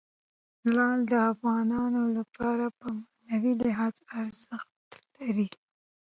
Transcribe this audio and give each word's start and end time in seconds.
لعل 0.73 0.99
د 1.11 1.13
افغانانو 1.33 2.03
لپاره 2.17 2.65
په 2.77 2.87
معنوي 2.99 3.53
لحاظ 3.65 3.95
ارزښت 4.21 4.69
لري. 5.19 5.47